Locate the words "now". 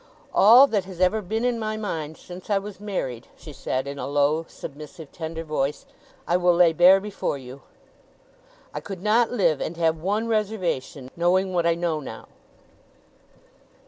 11.99-12.27